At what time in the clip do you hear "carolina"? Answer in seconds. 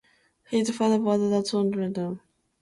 1.95-2.21